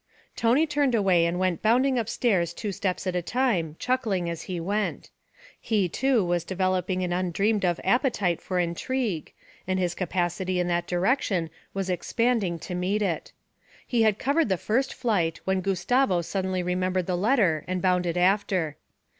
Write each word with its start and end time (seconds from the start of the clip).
Tony 0.35 0.65
turned 0.65 0.95
away 0.95 1.27
and 1.27 1.37
went 1.37 1.61
bounding 1.61 1.99
upstairs 1.99 2.55
two 2.55 2.71
steps 2.71 3.05
at 3.05 3.15
a 3.15 3.21
time, 3.21 3.75
chuckling 3.77 4.27
as 4.31 4.41
he 4.49 4.59
went. 4.59 5.11
He, 5.59 5.87
too, 5.87 6.25
was 6.25 6.43
developing 6.43 7.03
an 7.03 7.13
undreamed 7.13 7.63
of 7.63 7.79
appetite 7.83 8.41
for 8.41 8.57
intrigue, 8.57 9.31
and 9.67 9.77
his 9.77 9.93
capacity 9.93 10.59
in 10.59 10.67
that 10.69 10.87
direction 10.87 11.51
was 11.75 11.87
expanding 11.87 12.57
to 12.57 12.73
meet 12.73 13.03
it. 13.03 13.31
He 13.85 14.01
had 14.01 14.17
covered 14.17 14.49
the 14.49 14.57
first 14.57 14.91
flight, 14.91 15.39
when 15.45 15.61
Gustavo 15.61 16.23
suddenly 16.23 16.63
remembered 16.63 17.05
the 17.05 17.15
letter 17.15 17.63
and 17.67 17.79
bounded 17.79 18.17
after. 18.17 18.77